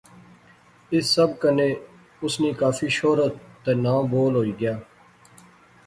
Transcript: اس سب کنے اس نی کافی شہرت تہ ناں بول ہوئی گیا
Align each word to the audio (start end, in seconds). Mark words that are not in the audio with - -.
اس 0.95 1.05
سب 1.15 1.29
کنے 1.41 1.69
اس 2.23 2.33
نی 2.41 2.51
کافی 2.61 2.87
شہرت 2.97 3.33
تہ 3.63 3.71
ناں 3.83 4.01
بول 4.11 4.33
ہوئی 4.39 4.53
گیا 4.59 4.75